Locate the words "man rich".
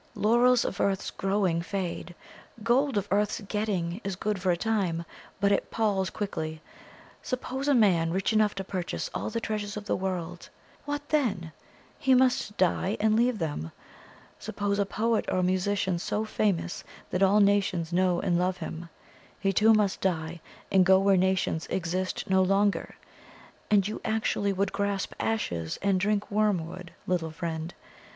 7.75-8.33